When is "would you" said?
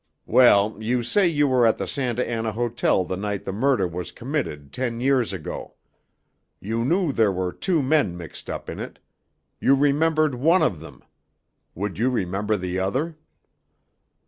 11.75-12.09